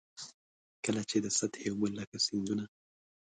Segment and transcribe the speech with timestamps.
[0.83, 2.65] کله چي د سطحي اوبو لکه سیندونه.